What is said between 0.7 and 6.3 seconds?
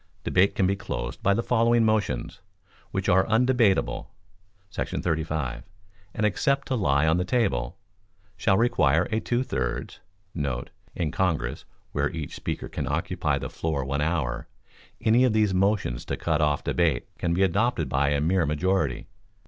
closed by the following motions, which are undebatable[§ 35], and,